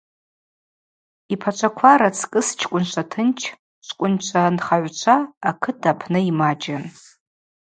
[1.33, 3.39] Йпачваква рацкӏыс чкӏвынчва тынч,
[3.87, 5.15] чкӏвынчва нхагӏвчва
[5.49, 6.83] акыт апны ймачӏын.